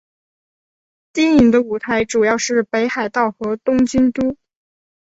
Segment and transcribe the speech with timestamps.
[1.13, 4.35] 电影的舞台主要是北海道和东京都。